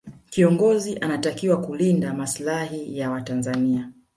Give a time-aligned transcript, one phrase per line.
[0.29, 3.91] kiongozi anatakiwa kulinde masilahi ya watanzania